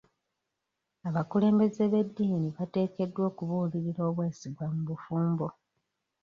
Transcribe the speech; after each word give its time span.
Abakulembeze 1.07 1.83
b'eddiini 1.91 2.47
bateekeddwa 2.57 3.21
okubulirira 3.29 4.01
obwesigwa 4.09 4.65
mu 4.73 4.81
bufumbo. 4.89 5.47